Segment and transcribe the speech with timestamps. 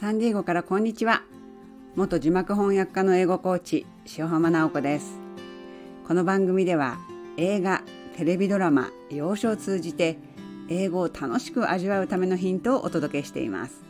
[0.00, 1.24] サンディエゴからこんにちは。
[1.96, 3.84] 元字幕翻訳家の英語コーチ
[4.16, 5.18] 塩浜直子です。
[6.06, 6.98] この番組では
[7.36, 7.82] 映画
[8.16, 10.16] テレビドラマ洋書を通じて
[10.68, 13.82] 英語を楽しく味わうためのヒントをお届けしています。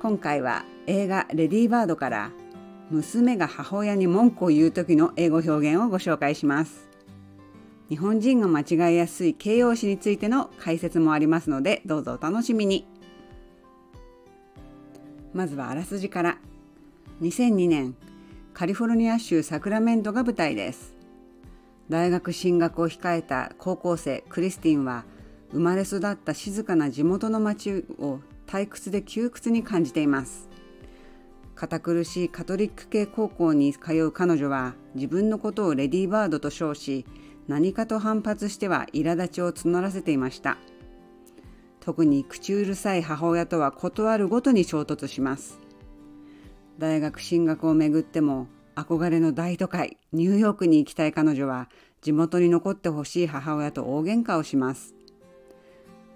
[0.00, 2.30] 今回は映画レディーバードから
[2.88, 6.88] 娘が母親に文句を言う時の英語表現をご紹介します。
[7.90, 12.91] 日本人が間違いやすい形容詞についての解説もありますのでどうぞお楽しみに。
[15.32, 16.38] まずはあらすじから。
[17.20, 17.94] 2002年
[18.54, 20.94] カリフォルニア州サクラメントが舞台です。
[21.88, 25.04] 大学進学を控えた高校生クリスティンは
[25.52, 30.48] 生まれ育った静かな地元の町を退屈で窮屈に感じています。
[31.54, 37.06] 堅苦しいカトリック系高校に通う彼女は自分のことをレディーバードと称し
[37.46, 40.56] 何かと反発しては苛立ちを募らせていました。
[41.84, 45.58] 特に口うるさい母親とは断るごとに衝突します。
[46.78, 51.68] 大学進学をめぐっても憧れの大都会ニューヨークに行きたい彼女は
[52.00, 54.94] 地元に残ってほしい母親と大喧嘩をします。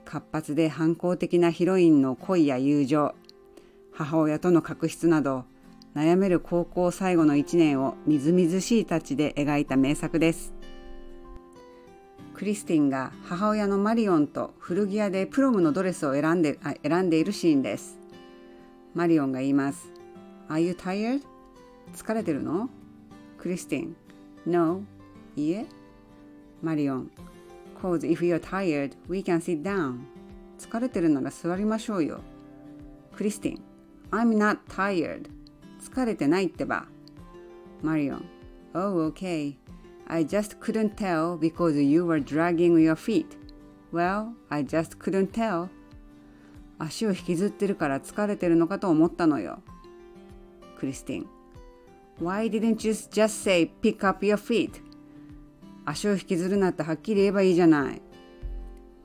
[0.05, 3.15] 活発で反抗的なヒロインの恋や友情
[3.93, 5.47] 母親との確執など
[5.97, 10.56] 悩める高校最後の1年をみずみずしいタッチで描いた名作です。
[12.37, 17.99] クリスティンが母親のマリオンと古着屋でプロムのドレスを選んであ選んでいるシーンです。
[18.95, 19.91] マリオンが言います。
[20.51, 21.23] Are you tired?
[21.95, 22.69] 疲れてるの？
[23.39, 23.97] クリスティン
[24.45, 24.83] No.
[25.35, 25.67] いいえ。
[26.63, 27.11] マリオン
[27.81, 30.01] Cause if you're tired, we can sit down.
[30.59, 32.21] 疲れてるなら座りましょうよ。
[33.17, 33.63] クリスティン
[34.11, 35.31] I'm not tired.
[35.81, 36.85] 疲れてないってば。
[37.81, 38.25] マリオン
[38.75, 39.55] Oh, okay.
[40.09, 43.37] I just couldn't tell because you were dragging your feet.
[43.93, 45.69] Well, I just couldn't tell.
[46.79, 49.63] 足を引きずってるから疲れてるのかと思ったのよ。
[50.79, 51.27] クリスティン。
[52.21, 54.83] Why didn't you just say pick up your feet?
[55.85, 58.03] 足を引きずるなってはっきり言えばいいじゃない。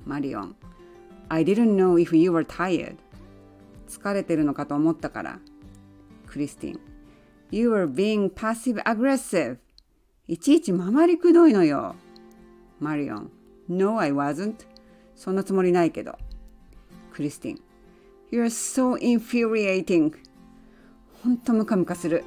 [0.06, 0.56] マリオン。
[1.30, 2.98] I didn't know if you were tired.
[3.88, 5.40] 疲れてるのかと思ったから。
[6.28, 6.80] クリスティン。
[7.52, 9.58] You were being passive aggressive.
[10.28, 11.96] いちいち回りくどいのよ。
[12.80, 13.32] マリオン。
[13.68, 14.56] No, I wasn't.
[15.16, 16.18] そんなつもりないけど。
[17.12, 17.62] クリスティン。
[18.32, 20.14] You're so infuriating.
[21.24, 22.24] ほんとムカムカする。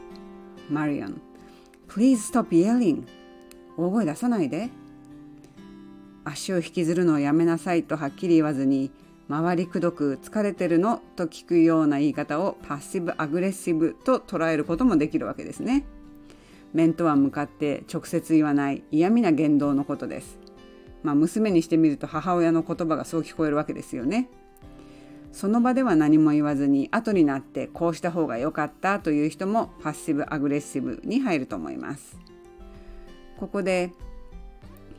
[0.68, 1.20] マリオン。
[1.88, 3.04] Please stop yelling.
[3.76, 4.70] 大声出さないで。
[6.24, 8.90] 足を引きずるのをやめなさいとはっきり言わずに、
[9.28, 15.84] 回りくどく疲れてるのと聞くような言い方をパッシブアグレッシブと捉えることもできるわけですね。
[16.74, 20.38] 面とは向かって直接言わない嫌味な言動のことです。
[21.02, 24.28] まあ、娘にしてみると母親の言葉がそう聞こえるわけですよね。
[25.32, 32.16] その場では何も言わずに後になってこうした方が良かったという人もパッシブアグレッシブに入ると思います。
[33.38, 33.92] ここで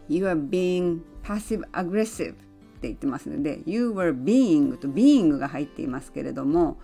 [0.07, 2.43] You are being passive aggressive って
[2.83, 6.77] 言ってますので You were being と being が入っていますけれども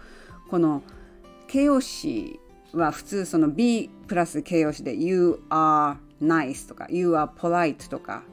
[0.50, 0.82] この
[1.48, 2.40] 形容詞
[2.74, 8.24] は普通その B プラス形容詞で You are nice とか You are polite とか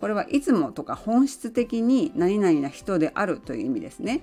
[0.00, 4.22] これはいつもとか本質的に何々な人であるという意味ですね。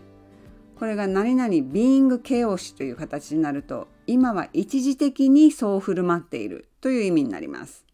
[0.79, 7.85] これが何々 being 形容詞という形になると今は一時的にそう振る舞っているという意味になります。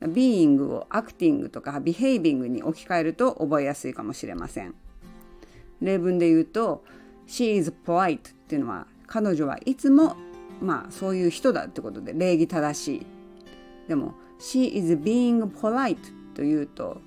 [0.00, 4.74] being を acting とか behaving に置き換えると覚えやすいかもしれません。
[5.80, 6.84] 例文で言うと
[7.26, 10.16] She is polite っていうのは彼女はいつも
[10.60, 13.06] まあそういう人だってことで礼儀正しい。
[13.88, 15.96] でも She is being polite
[16.34, 17.00] というと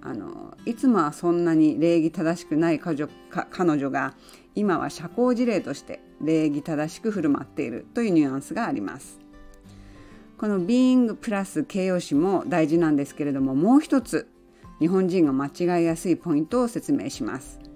[0.00, 3.08] あのいつもはそんなに礼儀正しくない彼女
[3.50, 4.14] 彼女が
[4.54, 9.18] 今は社交辞令として礼儀正しく振る舞っているというニュアンスがあります。
[10.38, 14.28] この being プラス形容詞も大事なんですけれどももう一つ
[14.78, 17.67] 日本人が間違いやすいポイントを説明します。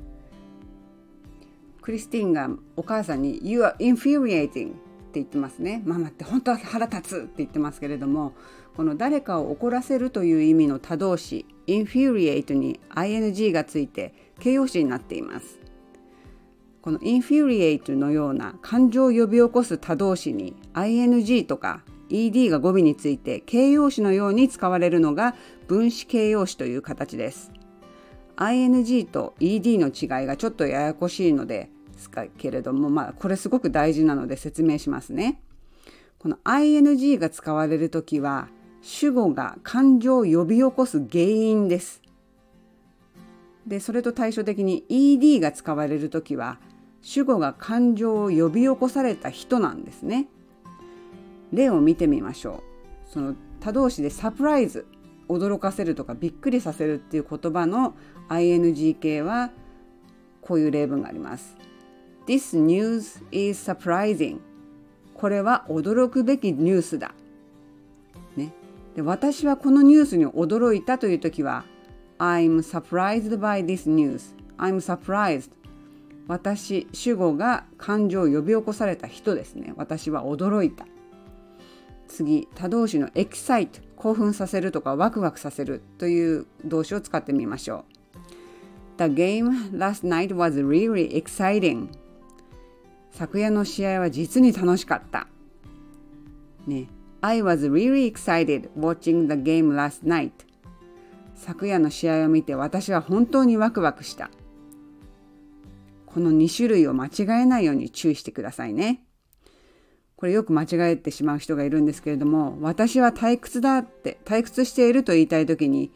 [1.82, 4.74] クリスティンがお母さんに You are infuriating っ
[5.12, 5.82] て言ってますね。
[5.84, 8.32] ママって本当は腹立つって言ってますけれども
[8.76, 15.58] この誰かを怒らせるという意味の他動詞 infuriate に ing がついて形容詞になっています。
[16.80, 25.34] この infuriate のような感情を呼び起こす他動詞に ing とか ed が語尾について形容詞のように使われるのが
[25.66, 27.50] 分子形容詞という形です。
[28.36, 31.70] ing と ed の違いがちょっとややこしいので
[32.02, 35.40] すけれども、まあ、これすごく大事なので説明しますね。
[36.18, 38.48] この ing が使われるときは
[38.82, 42.02] 主語が感情を呼び起こす原因です。
[43.66, 46.58] でそれと対照的に ed が使われるときは
[47.00, 50.28] 主語が感情を呼び起こされた人なんですね。
[51.52, 52.62] 例を見てみましょ
[53.08, 53.10] う。
[53.12, 54.86] その他動詞でサプライズ
[55.28, 57.94] 驚かせるとかびっくりさせるっていう言葉の
[58.28, 59.50] ing 形は
[60.40, 61.56] こういう例文があります。
[62.26, 64.38] This news is surprising.
[65.14, 67.14] これは驚くべきニュースだ。
[68.36, 68.52] ね、
[68.94, 71.64] で私はこのニュースに驚いたという時は
[72.18, 74.34] I'm surprised by this news.
[74.56, 75.50] I'm surprised.
[76.28, 79.74] 私、主語が感情を呼び起こされた人ですね。
[79.76, 80.86] 私は驚いた。
[82.06, 87.84] 次、他動詞の excite 興奮させるとかワクワクさせるという動詞を使ってみましょ
[88.98, 88.98] う。
[88.98, 91.88] The game last night was really exciting.
[93.12, 95.28] 昨夜の試合は実に楽しかった。
[96.66, 96.88] ね、
[97.20, 100.32] I was really excited watching the game last night.
[101.36, 104.30] 昨夜の試合を見て私は本当にワクワクした。
[106.06, 109.04] この2種類を間違えないように注意してくださいね。
[110.16, 115.90] これよく間違えてしまう人がいるんですけれども私は退屈だって退屈していると言いたい時に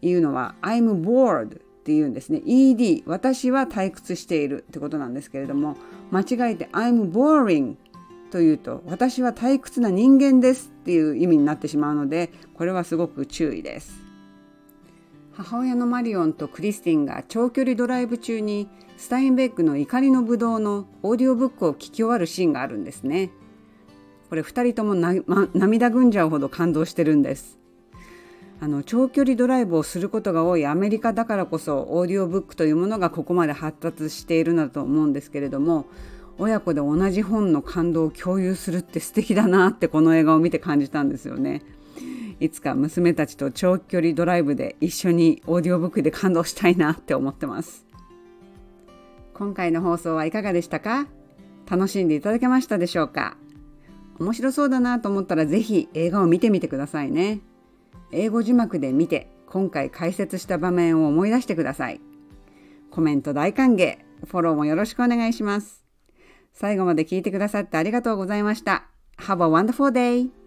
[0.00, 5.76] 言うのは I'm bored って言うんですね ED 私は退屈しているってことなんですけれども
[6.10, 7.76] 間違えて I'm boring
[8.30, 14.00] というと私は退屈な人間ですっていう意味になってしまうのでこれはすごく注意です
[15.34, 23.30] 母親のマリオンとクリスティンが長距離ドライブ中にスタインベックの怒りのぶどうのオーディオブックを聞き終わるシーンがあるんですね。
[24.30, 24.94] これ2人とも、
[25.26, 27.58] ま、涙ぐんじゃうほど感動してるんです
[28.64, 35.84] あの長距離ドライブをすることが多いアメリカだからこそオーディオブックというものがここまで発達しているなと思うんですけれども
[36.38, 41.60] 親子で同じ本の感動を共有するって素敵だなってこの映画を見て感じたんですよね。
[42.40, 47.84] いつか娘たちと長距離ドライブで一緒にオーディオブックで感動したいなって思ってます。
[49.34, 51.06] 今回の放送はいかがでしたか？
[51.70, 53.36] 楽しんでいただけましたでしょうか？
[54.18, 57.40] 面白そうだなと思ったら是非映画を見てみてくださいね。
[58.14, 62.00] 英語字幕で見て今回解説した場面を思い出してください。
[62.90, 65.84] コメント大歓迎、フォローもよろしくお願いします。
[66.52, 68.86] 最後まで聞いてくださってありがとうございました。
[69.18, 70.43] Have a wonderful day!